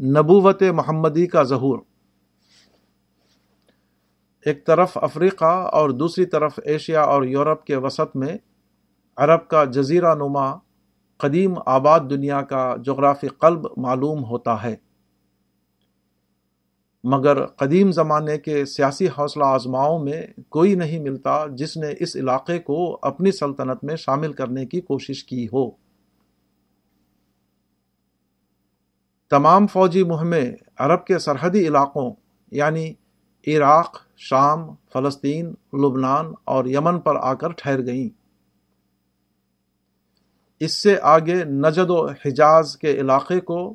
[0.00, 1.78] نبوت محمدی کا ظہور۔
[4.44, 8.36] ایک طرف افریقہ اور دوسری طرف ایشیا اور یورپ کے وسط میں
[9.16, 10.54] عرب کا جزیرہ نما
[11.16, 14.76] قدیم آباد دنیا کا جغرافی قلب معلوم ہوتا ہے۔
[17.04, 22.58] مگر قدیم زمانے کے سیاسی حوصلہ آزماؤں میں کوئی نہیں ملتا جس نے اس علاقے
[22.58, 25.85] کو اپنی سلطنت میں شامل کرنے کی کوشش کی ہو۔
[29.30, 32.10] تمام فوجی مہمیں عرب کے سرحدی علاقوں
[32.50, 32.92] یعنی
[33.46, 38.08] عراق، شام، فلسطین، لبنان اور یمن پر آ کر ٹھہر گئیں۔
[40.60, 43.74] اس سے آگے نجد و حجاز کے علاقے کو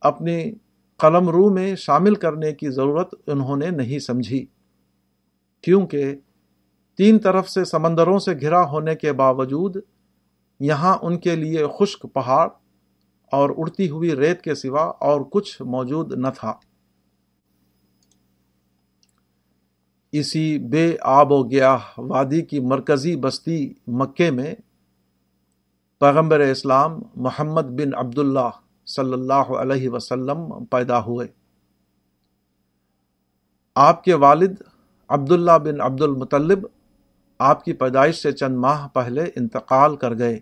[0.00, 0.52] اپنی
[0.96, 4.46] قلم رو میں شامل کرنے کی ضرورت انہوں نے نہیں سمجھی،
[5.62, 6.14] کیونکہ
[6.96, 9.76] تین طرف سے سمندروں سے گھرا ہونے کے باوجود
[10.60, 12.48] یہاں ان کے لیے خشک پہاڑ
[13.30, 16.54] اور اڑتی ہوئی ریت کے سوا اور کچھ موجود نہ تھا۔
[20.12, 24.54] اسی بے آب و گیا وادی کی مرکزی بستی مکے میں
[26.00, 28.50] پیغمبر اسلام محمد بن عبداللہ
[28.86, 31.26] صلی اللہ علیہ وسلم پیدا ہوئے۔
[33.74, 34.62] آپ کے والد
[35.08, 36.66] عبداللہ بن عبد المطلب
[37.38, 40.40] آپ کی پیدائش سے چند ماہ پہلے انتقال کر گئے۔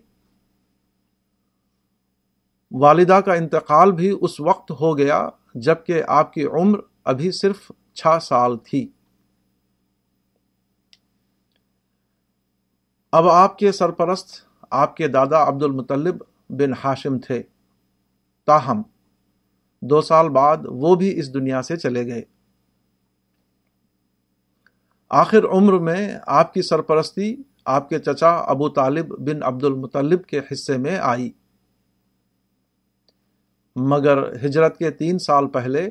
[2.71, 8.23] والدہ کا انتقال بھی اس وقت ہو گیا جبکہ آپ کی عمر ابھی صرف چھ
[8.23, 8.89] سال تھی۔
[13.11, 14.29] اب آپ کے سرپرست،
[14.71, 17.43] آپ کے دادا عبد المطلب بن ہاشم تھے،
[18.45, 18.81] تاہم،
[19.81, 22.21] دو سال بعد وہ بھی اس دنیا سے چلے گئے۔
[25.09, 30.39] آخر عمر میں آپ کی سرپرستی آپ کے چچا ابو طالب بن عبد المطلب کے
[30.51, 31.31] حصے میں آئی۔
[33.75, 35.89] مگر ہجرت کے تین سال پہلے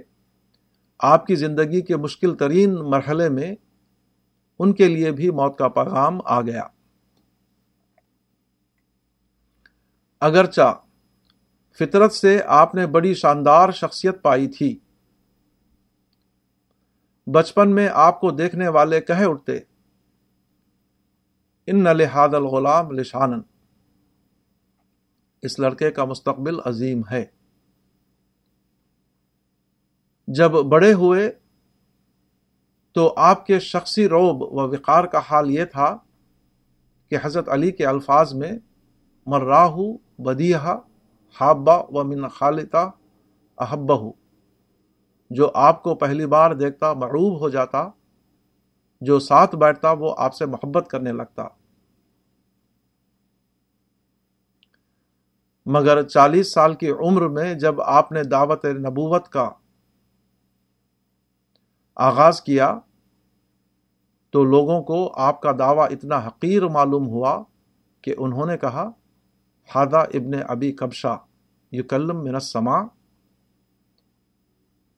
[0.98, 3.55] آپ کی زندگی کے مشکل ترین مرحلے میں
[4.59, 6.62] ان کے لیے بھی موت کا پیغام آ گیا۔
[10.21, 10.81] اگرچہ
[11.78, 14.78] فطرت سے آپ نے بڑی شاندار شخصیت پائی تھی۔
[17.27, 19.59] بچپن میں آپ کو دیکھنے والے کہہ اٹھتے،
[21.66, 23.41] ان لحاد الغلام لشانن
[25.43, 27.38] اس لڑکے کا مستقبل عظیم ہے۔
[30.28, 31.31] جب بڑے ہوئے
[32.97, 35.97] تو آپ کے شخصی روب و وقار کا حال یہ تھا
[37.11, 38.53] کہ حضرت علی کے الفاظ میں
[39.27, 39.77] مراہ
[40.19, 40.75] بدیہ
[41.41, 42.83] حابہ و من خالتا
[43.59, 44.11] احبہ،
[45.31, 47.89] جو آپ کو پہلی بار دیکھتا معروب ہو جاتا،
[49.03, 51.49] جو ساتھ بیٹھتا وہ آپ سے محبت کرنے لگتا۔
[55.66, 59.50] مگر چالیس سال کی عمر میں جب آپ نے دعوت نبوت کا
[61.98, 62.78] آغاز کیا
[64.31, 67.42] تو لوگوں کو آپ کا دعویٰ اتنا حقیر معلوم ہوا
[68.00, 68.91] کہ انہوں نے کہا
[69.75, 71.16] ہادہ ابن ابی کبشا
[71.72, 72.78] یکلم من السما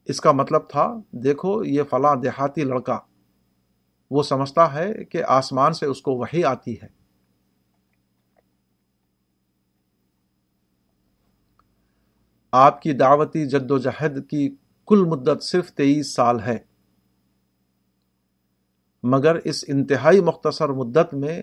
[0.05, 2.99] اس کا مطلب تھا، دیکھو، یہ فلاں دیہاتی لڑکا،
[4.11, 6.87] وہ سمجھتا ہے کہ آسمان سے اس کو وہی آتی ہے۔
[12.53, 14.57] آپ کی دعوتی جد و جہد کی
[14.87, 16.59] کل مدت صرف تیئیس سال ہے۔
[19.03, 21.43] مگر اس انتہائی مختصر مدت میں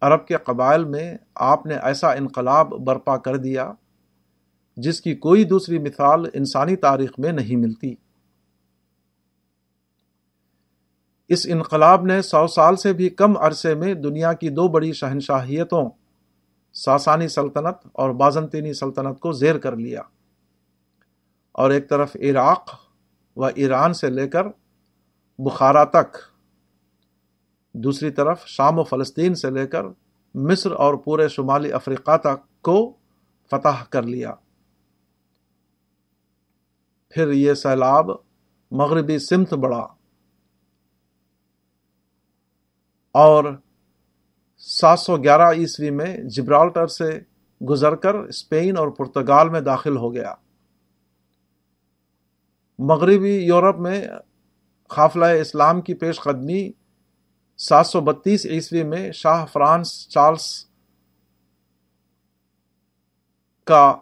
[0.00, 3.72] عرب کے قبائل میں آپ نے ایسا انقلاب برپا کر دیا
[4.76, 7.94] جس کی کوئی دوسری مثال انسانی تاریخ میں نہیں ملتی۔
[11.28, 15.90] اس انقلاب نے سو سال سے بھی کم عرصے میں دنیا کی دو بڑی شہنشاہیتوں،
[16.72, 20.00] ساسانی سلطنت اور بازنطینی سلطنت کو زیر کر لیا۔
[21.52, 22.70] اور ایک طرف عراق
[23.36, 24.46] و ایران سے لے کر
[25.38, 26.16] بخارا تک
[27.82, 29.82] دوسری طرف شام و فلسطین سے لے کر
[30.34, 32.92] مصر اور پورے شمالی افریقہ تک کو
[33.50, 34.34] فتح کر لیا۔
[37.08, 38.10] پھر یہ سیلاب
[38.70, 39.86] مغربی سمت بڑھا۔
[43.12, 43.44] اور
[44.58, 47.20] سات سو گیارہ عیسوی میں جبرالٹر سے
[47.68, 50.34] گزر کر اسپین اور پرتگال میں داخل ہو گیا۔
[52.78, 54.06] مغربی یورپ میں
[54.88, 56.70] قافلہ اسلام کی پیش قدمی
[57.58, 60.66] سات سو بتیس عیسوی میں شاہ فرانس چارلس
[63.64, 63.96] کا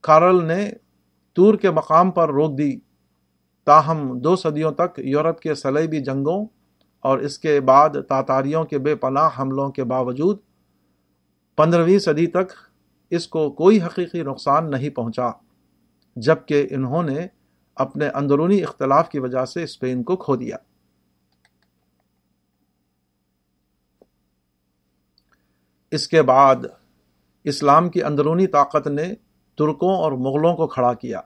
[0.00, 0.70] کارل نے
[1.32, 2.78] تور کے مقام پر روک دی۔
[3.66, 6.46] تاہم، دو صدیوں تک یورپ کے سلیبی جنگوں
[7.00, 10.38] اور اس کے بعد تاتاریوں کے بے پناہ حملوں کے باوجود
[11.56, 12.52] پندرہویں صدی تک
[13.10, 15.30] اس کو کوئی حقیقی نقصان نہیں پہنچا،
[16.16, 17.26] جبکہ انہوں نے
[17.74, 20.56] اپنے اندرونی اختلاف کی وجہ سے اسپین کو کھو دیا۔
[25.90, 26.56] اس کے بعد
[27.44, 29.14] اسلام کی اندرونی طاقت نے
[29.58, 31.20] ترکوں اور مغلوں کو کھڑا کیا۔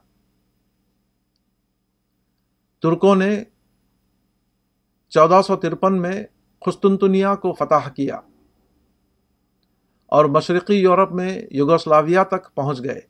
[2.83, 3.45] ترکوں نے
[5.09, 6.25] چودہ سو ترپن میں
[6.67, 8.17] خستنتنیا کو فتح کیا
[10.07, 13.01] اور مشرقی یورپ میں یوگوسلاویا تک پہنچ گئے۔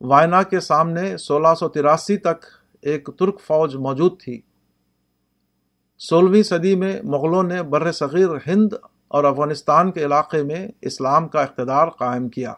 [0.00, 2.44] وائنا کے سامنے سولہ سو تراسی تک
[2.82, 4.40] ایک ترک فوج موجود تھی۔
[5.98, 8.72] سولہویں صدی میں مغلوں نے بر صغیر ہند
[9.08, 12.54] اور افغانستان کے علاقے میں اسلام کا اقتدار قائم کیا۔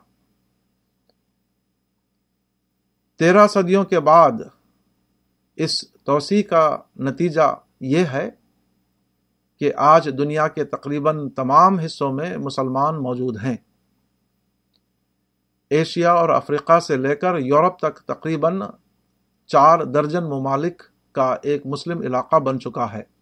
[3.18, 4.32] تیرہ صدیوں کے بعد
[5.56, 8.30] اس توسیع کا نتیجہ یہ ہے
[9.58, 13.56] کہ آج دنیا کے تقریباً تمام حصوں میں مسلمان موجود ہیں۔
[15.70, 18.60] ایشیا اور افریقہ سے لے کر یورپ تک تقریباً
[19.46, 20.82] چار درجن ممالک
[21.12, 23.19] کا ایک مسلم علاقہ بن چکا ہے۔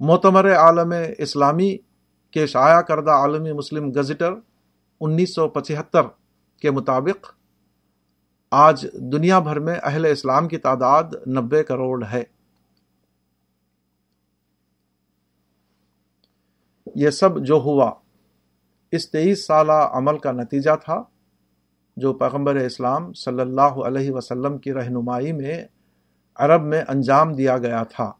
[0.00, 1.76] معتمر عالم اسلامی
[2.30, 4.32] کے شائع کردہ عالمی مسلم گزٹر
[5.00, 6.02] انیس سو پچہتر
[6.62, 7.26] کے مطابق
[8.50, 12.22] آج دنیا بھر میں اہل اسلام کی تعداد نبے کروڑ ہے۔
[16.94, 17.92] یہ سب جو ہوا،
[18.92, 21.02] اس تیئیس سالہ عمل کا نتیجہ تھا
[21.96, 25.64] جو پیغمبر اسلام صلی اللہ علیہ وسلم کی رہنمائی میں
[26.34, 28.12] عرب میں انجام دیا گیا تھا۔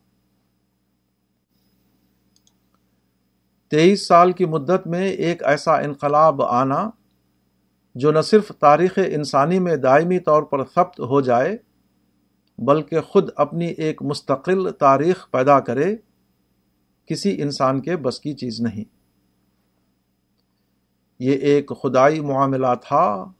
[3.74, 6.90] تیئیس سال کی مدت میں ایک ایسا انقلاب آنا
[7.94, 11.56] جو نہ صرف تاریخ انسانی میں دائمی طور پر ثبت ہو جائے،
[12.58, 15.96] بلکہ خود اپنی ایک مستقل تاریخ پیدا کرے،
[17.06, 18.84] کسی انسان کے بس کی چیز نہیں۔
[21.18, 23.32] یہ ایک خدائی معاملہ تھا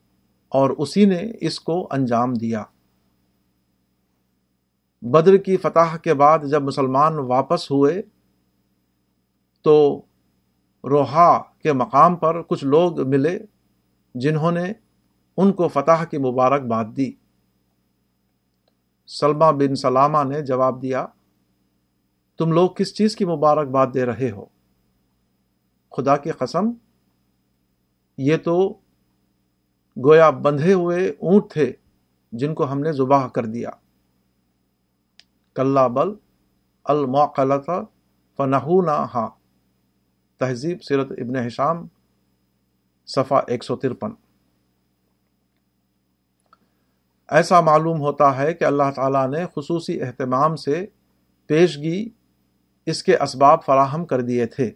[0.49, 2.63] اور اسی نے اس کو انجام دیا۔
[5.03, 8.03] بدر کی فتح کے بعد جب مسلمان واپس ہوئے
[9.63, 10.05] تو
[10.85, 13.39] روحا کے مقام پر کچھ لوگ ملے
[14.15, 14.73] جنہوں نے
[15.37, 17.13] ان کو فتح کی مبارک بات دی۔
[19.07, 21.07] سلما بن سلامہ نے جواب دیا،
[22.39, 24.45] تم لوگ کس چیز کی مبارک بات دے رہے ہو؟
[25.93, 26.71] خدا کی قسم،
[28.19, 28.79] یہ تو
[30.05, 31.73] گویا بندھے ہوئے اونٹ تھے
[32.33, 33.71] جن کو ہم نے زباہ کر دیا۔
[35.55, 36.09] کلّا بل
[36.85, 37.71] الموقلت
[38.37, 39.44] فنحو نہ ہاں
[40.39, 41.87] تہذیب سیرت ابن حشام،
[43.07, 44.11] صفحہ ایک سو ترپن۔
[47.29, 50.87] ایسا معلوم ہوتا ہے کہ اللہ تعالیٰ نے خصوصی اہتمام سے
[51.47, 52.09] پیشگی
[52.87, 54.71] اس کے اسباب فراہم کر دیے تھے۔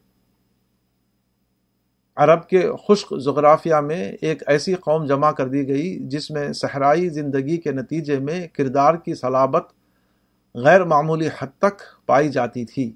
[2.16, 7.08] عرب کے خشک جغرافیہ میں ایک ایسی قوم جمع کر دی گئی جس میں صحرائی
[7.08, 9.72] زندگی کے نتیجے میں کردار کی صلابت
[10.54, 12.92] غیر معمولی حد تک پائی جاتی تھی۔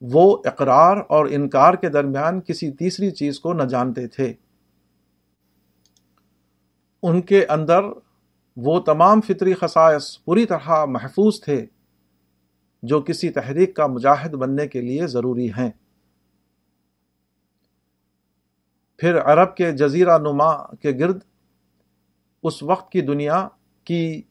[0.00, 4.32] وہ اقرار اور انکار کے درمیان کسی تیسری چیز کو نہ جانتے تھے۔
[7.02, 7.80] ان کے اندر
[8.56, 11.66] وہ تمام فطری خصائص پوری طرح محفوظ تھے
[12.82, 15.70] جو کسی تحریک کا مجاہد بننے کے لیے ضروری ہیں۔
[18.98, 21.18] پھر عرب کے جزیرہ نما کے گرد
[22.42, 23.48] اس وقت کی دنیا
[23.84, 24.22] کی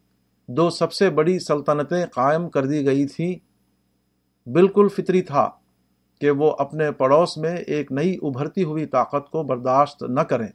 [0.47, 3.35] دو سب سے بڑی سلطنتیں قائم کر دی گئی تھیں،
[4.49, 5.49] بالکل فطری تھا۔
[6.19, 10.47] کہ وہ اپنے پڑوس میں ایک نئی ابھرتی ہوئی طاقت کو برداشت نہ کریں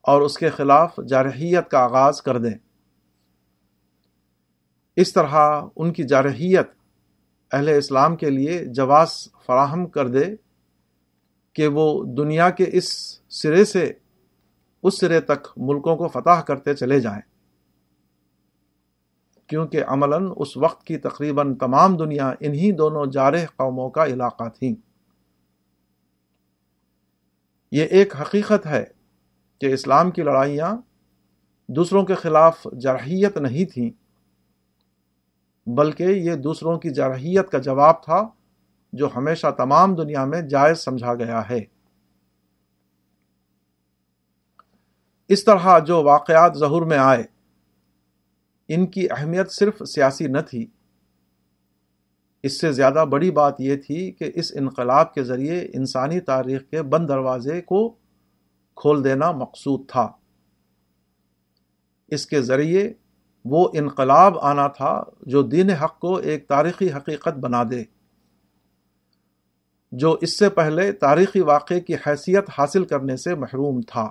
[0.00, 2.54] اور اس کے خلاف جارحیت کا آغاز کر دیں۔
[4.96, 6.70] اس طرح ان کی جارحیت
[7.52, 9.12] اہل اسلام کے لیے جواز
[9.46, 10.24] فراہم کر دے
[11.52, 12.92] کہ وہ دنیا کے اس
[13.28, 13.92] سرے سے،
[14.82, 17.29] اس سرے تک ملکوں کو فتح کرتے چلے جائیں۔
[19.50, 24.74] کیونکہ عملاً اس وقت کی تقریباً تمام دنیا انہی دونوں جارح قوموں کا علاقہ تھیں
[27.70, 28.84] یہ ایک حقیقت ہے
[29.60, 30.76] کہ اسلام کی لڑائیاں
[31.68, 33.90] دوسروں کے خلاف جرحیت نہیں تھیں،
[35.66, 38.28] بلکہ یہ دوسروں کی جرحیت کا جواب تھا
[38.92, 41.60] جو ہمیشہ تمام دنیا میں جائز سمجھا گیا ہے۔
[45.28, 47.22] اس طرح جو واقعات ظہور میں آئے
[48.70, 50.66] ان کی اہمیت صرف سیاسی نہ تھی۔
[52.42, 56.82] اس سے زیادہ بڑی بات یہ تھی کہ اس انقلاب کے ذریعے انسانی تاریخ کے
[56.82, 57.88] بند دروازے کو
[58.76, 60.08] کھول دینا مقصود تھا۔
[62.08, 62.92] اس کے ذریعے
[63.44, 67.84] وہ انقلاب آنا تھا جو دین حق کو ایک تاریخی حقیقت بنا دے۔
[69.92, 74.10] جو اس سے پہلے تاریخی واقعے کی حیثیت حاصل کرنے سے محروم تھا۔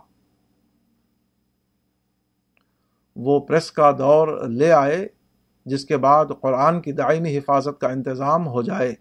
[3.22, 5.08] وہ پریس کا دور لے آئے،
[5.66, 8.96] جس کے بعد قرآن کی دائمی حفاظت کا انتظام ہو جائے۔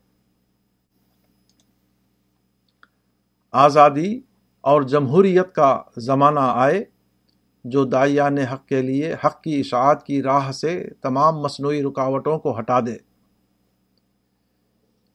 [3.52, 4.20] آزادی
[4.60, 6.84] اور جمہوریت کا زمانہ آئے،
[7.64, 12.58] جو دائیان حق کے لیے، حق کی اشاعت کی راہ سے تمام مصنوعی رکاوٹوں کو
[12.58, 12.96] ہٹا دے۔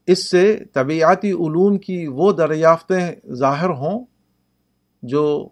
[0.05, 4.05] اس سے طبیعتی علوم کی وہ دریافتیں ظاہر ہوں،
[5.03, 5.49] جو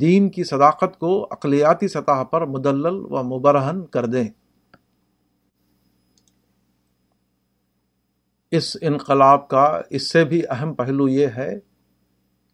[0.00, 4.28] دین کی صداقت کو اقلیاتی سطح پر مدلل و مبرہن کر دیں۔
[8.50, 11.58] اس انقلاب کا اس سے بھی اہم پہلو یہ ہے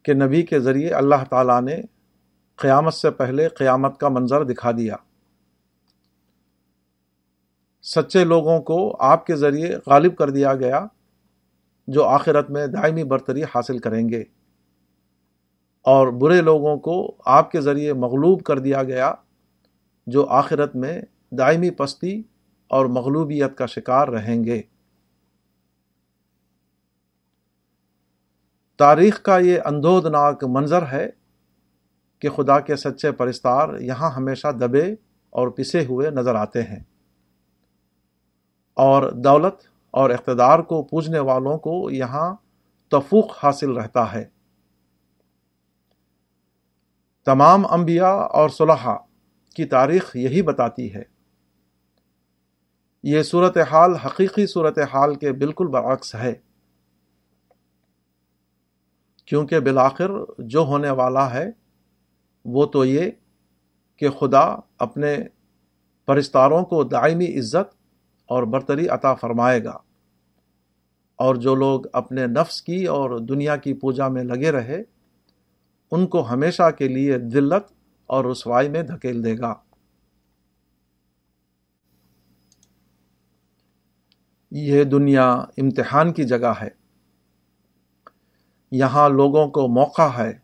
[0.03, 1.81] کہ نبی کے ذریعے اللہ تعالیٰ نے
[2.55, 4.95] قیامت سے پہلے قیامت کا منظر دکھا دیا۔
[7.83, 10.85] سچے لوگوں کو آپ کے ذریعے غالب کر دیا گیا،
[11.87, 14.23] جو آخرت میں دائمی برتری حاصل کریں گے۔
[15.81, 19.13] اور برے لوگوں کو آپ کے ذریعے مغلوب کر دیا گیا،
[20.07, 22.23] جو آخرت میں دائمی پستی
[22.67, 24.61] اور مغلوبیت کا شکار رہیں گے۔
[28.77, 31.09] تاریخ کا یہ اندودناک منظر ہے
[32.19, 34.95] کہ خدا کے سچے پرستار یہاں ہمیشہ دبے
[35.29, 36.83] اور پسے ہوئے نظر آتے ہیں۔
[38.73, 39.53] اور دولت
[39.91, 42.35] اور اقتدار کو پوجنے والوں کو یہاں
[42.89, 44.40] تفوق حاصل رہتا ہے۔
[47.25, 48.97] تمام انبیاء اور صلحہ
[49.55, 51.03] کی تاریخ یہی بتاتی ہے۔
[53.03, 56.33] یہ صورتحال حقیقی صورتحال کے بالکل برعکس ہے۔
[59.25, 61.51] کیونکہ بالآخر جو ہونے والا ہے،
[62.45, 63.11] وہ تو یہ
[63.97, 65.17] کہ خدا اپنے
[66.05, 67.75] پرستاروں کو دائمی عزت
[68.25, 69.77] اور برتری عطا فرمائے گا۔
[71.15, 74.83] اور جو لوگ اپنے نفس کی اور دنیا کی پوجا میں لگے رہے
[75.91, 77.63] ان کو ہمیشہ کے لیے دلت
[78.07, 79.53] اور رسوائی میں دھکیل دے گا۔
[84.51, 86.69] یہ دنیا امتحان کی جگہ ہے۔
[88.71, 90.39] یہاں لوگوں کو موقع ہے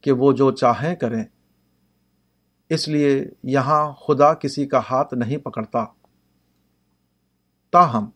[0.00, 1.24] کہ وہ جو چاہیں کریں۔
[2.68, 5.84] اس لیے یہاں خدا کسی کا ہاتھ نہیں پکڑتا۔
[7.72, 8.06] تاہم،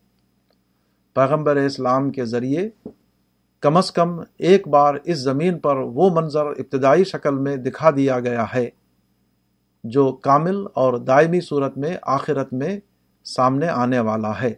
[1.13, 2.69] پیغمبر اسلام کے ذریعے
[3.63, 8.19] کم از کم ایک بار اس زمین پر وہ منظر ابتدائی شکل میں دکھا دیا
[8.19, 8.69] گیا ہے،
[9.83, 12.77] جو کامل اور دائمی صورت میں آخرت میں
[13.25, 14.53] سامنے آنے والا ہے۔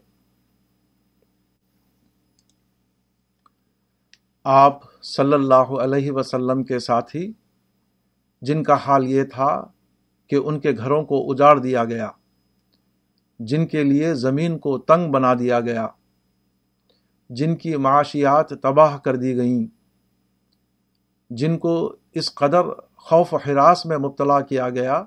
[4.45, 7.31] آپ صلی اللہ علیہ وسلم کے ساتھی،
[8.41, 9.49] جن کا حال یہ تھا
[10.29, 12.09] کہ ان کے گھروں کو اجاڑ دیا گیا،
[13.39, 15.87] جن کے لیے زمین کو تنگ بنا دیا گیا۔
[17.29, 19.65] جن کی معاشیات تباہ کر دی گئیں،
[21.29, 22.61] جن کو اس قدر
[22.97, 25.03] خوف و حراس میں مبتلا کیا گیا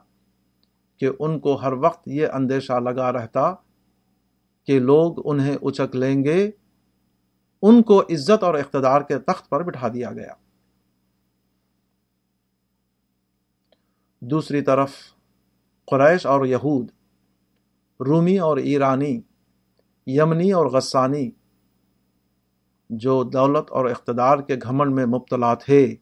[0.96, 3.54] کہ ان کو ہر وقت یہ اندیشہ لگا رہتا
[4.66, 6.50] کہ لوگ انہیں اچک لیں گے،
[7.62, 10.32] ان کو عزت اور اقتدار کے تخت پر بٹھا دیا گیا۔
[14.20, 14.90] دوسری طرف،
[15.86, 16.90] قریش اور یہود،
[18.00, 19.20] رومی اور ایرانی،
[20.06, 21.30] یمنی اور غسانی
[22.90, 25.96] جو دولت اور اقتدار کے گھمنڈ میں مبتلا تھے،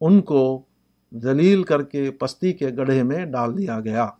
[0.00, 0.64] ان کو
[1.14, 4.10] ذلیل کر کے پستی کے گڑھے میں ڈال دیا گیا۔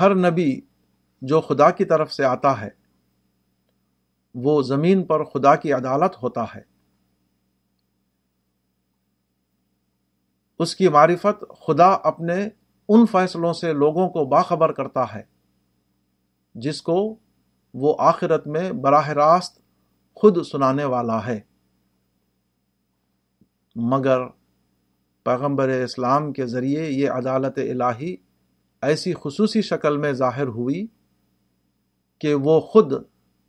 [0.00, 0.60] ہر نبی
[1.22, 2.68] جو خدا کی طرف سے آتا ہے،
[4.34, 6.76] وہ زمین پر خدا کی عدالت ہوتا ہے۔
[10.58, 12.48] اس کی معرفت خدا اپنے
[12.88, 15.35] ان فیصلوں سے لوگوں کو باخبر کرتا ہے۔
[16.56, 17.16] جس کو
[17.74, 19.58] وہ آخرت میں براہ راست
[20.14, 21.40] خود سنانے والا ہے۔
[23.76, 24.18] مگر
[25.24, 28.16] پیغمبر اسلام کے ذریعے یہ عدالت الہی
[28.82, 30.86] ایسی خصوصی شکل میں ظاہر ہوئی
[32.18, 32.92] کہ وہ خود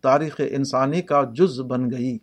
[0.02, 2.18] تاریخ انسانی کا جز بن گئی۔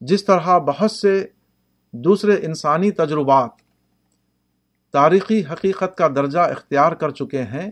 [0.00, 1.26] جس طرح بہت سے
[1.92, 3.50] دوسرے انسانی تجربات
[4.94, 7.70] تاریخی حقیقت کا درجہ اختیار کر چکے ہیں۔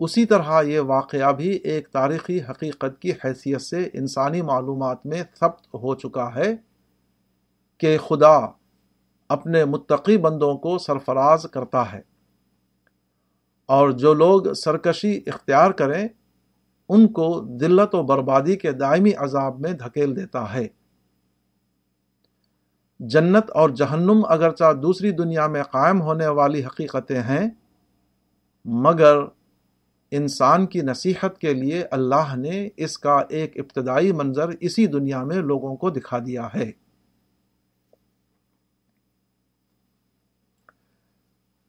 [0.00, 5.66] اسی طرح یہ واقعہ بھی ایک تاریخی حقیقت کی حیثیت سے انسانی معلومات میں ثبت
[5.74, 6.56] ہو چکا ہے
[7.78, 8.46] کہ خدا
[9.28, 12.00] اپنے متقی بندوں کو سرفراز کرتا ہے۔
[13.66, 16.08] اور جو لوگ سرکشی اختیار کریں،
[16.88, 20.68] ان کو دلت و بربادی کے دائمی عذاب میں دھکیل دیتا ہے۔
[23.00, 27.50] جنت اور جہنم اگرچہ دوسری دنیا میں قائم ہونے والی حقیقتیں ہیں،
[28.64, 29.16] مگر
[30.10, 35.36] انسان کی نصیحت کے لیے اللہ نے اس کا ایک ابتدائی منظر اسی دنیا میں
[35.36, 36.70] لوگوں کو دکھا دیا ہے۔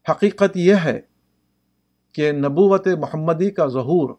[0.09, 1.01] حقیقت یہ ہے
[2.13, 4.15] کہ نبوت محمدی کا ظہور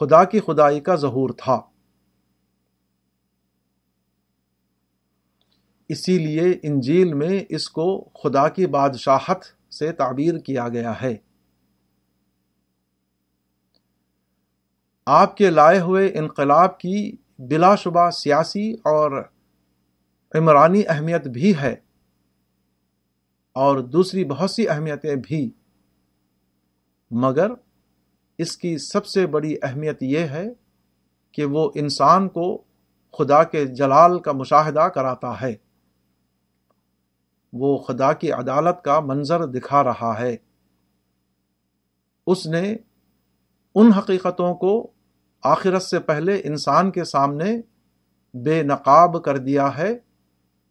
[0.00, 1.69] خدا کی خدائی کا ظہور تھا۔
[5.92, 9.44] اسی لیے انجیل میں اس کو خدا کی بادشاہت
[9.74, 11.16] سے تعبیر کیا گیا ہے۔
[15.06, 19.22] آپ کے لائے ہوئے انقلاب کی بلا شبہ سیاسی اور
[20.34, 21.72] عمرانی اہمیت بھی ہے
[23.52, 25.50] اور دوسری بہت سی اہمیتیں بھی۔
[27.10, 27.50] مگر
[28.38, 30.46] اس کی سب سے بڑی اہمیت یہ ہے
[31.32, 32.64] کہ وہ انسان کو
[33.18, 35.69] خدا کے جلال کا مشاہدہ کراتا ہے۔
[37.52, 40.36] وہ خدا کی عدالت کا منظر دکھا رہا ہے۔
[42.26, 42.76] اس نے
[43.74, 44.90] ان حقیقتوں کو
[45.42, 47.60] آخرت سے پہلے انسان کے سامنے
[48.34, 49.98] بے نقاب کر دیا ہے،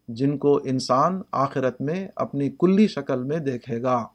[0.07, 4.07] جن کو انسان آخرت میں اپنی کلی شکل میں دیکھے گا۔